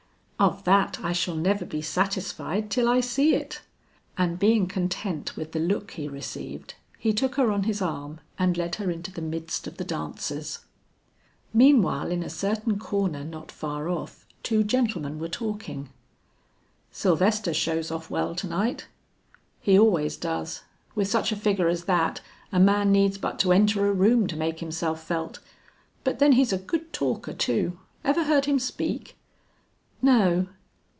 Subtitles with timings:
[0.43, 3.61] "Of that I shall never be satisfied till I see it?"
[4.17, 8.57] And being content with the look he received, he took her on his arm and
[8.57, 10.65] led her into the midst of the dancers.
[11.53, 15.89] Meanwhile in a certain corner not far off, two gentlemen were talking.
[16.91, 18.87] "Sylvester shows off well to night."
[19.59, 20.63] "He always does.
[20.95, 22.19] With such a figure as that,
[22.51, 25.37] a man needs but to enter a room to make himself felt.
[26.03, 27.77] But then he's a good talker too.
[28.03, 29.15] Ever heard him speak?"
[30.03, 30.47] "No."